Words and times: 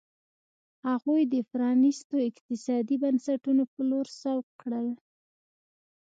هغوی 0.87 1.21
د 1.33 1.35
پرانیستو 1.51 2.15
اقتصادي 2.29 2.95
بنسټونو 3.03 3.63
په 3.71 3.79
لور 3.89 4.07
سوق 4.21 4.45
کړ. 4.61 4.71